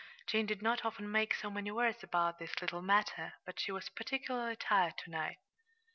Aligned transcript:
Jane 0.25 0.47
did 0.47 0.63
not 0.63 0.83
often 0.83 1.11
make 1.11 1.35
so 1.35 1.51
many 1.51 1.69
words 1.69 2.01
about 2.01 2.39
this 2.39 2.59
little 2.59 2.81
matter, 2.81 3.33
but 3.45 3.59
she 3.59 3.71
was 3.71 3.89
particularly 3.89 4.55
tired 4.55 4.97
to 5.05 5.11
night. 5.11 5.37